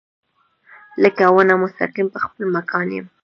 [1.03, 3.05] لکه ونه مستقیم پۀ خپل مکان يم